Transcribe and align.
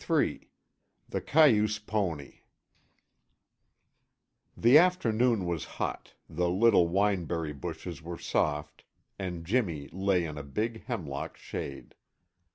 III 0.09 0.49
THE 1.09 1.21
CAYUSE 1.21 1.77
PONY 1.77 2.43
The 4.57 4.79
afternoon 4.79 5.45
was 5.45 5.63
hot, 5.77 6.15
the 6.27 6.49
little 6.49 6.87
wineberry 6.89 7.53
bushes 7.53 8.01
were 8.01 8.17
soft, 8.17 8.83
and 9.19 9.45
Jimmy 9.45 9.89
lay 9.91 10.25
in 10.25 10.39
a 10.39 10.43
big 10.43 10.85
hemlock's 10.85 11.41
shade. 11.41 11.93